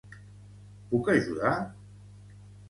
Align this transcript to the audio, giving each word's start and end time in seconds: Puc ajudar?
Puc 0.93 1.11
ajudar? 1.17 1.53